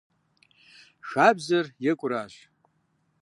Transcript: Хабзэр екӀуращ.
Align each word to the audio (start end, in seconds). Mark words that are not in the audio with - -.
Хабзэр 1.09 1.65
екӀуращ. 1.91 2.33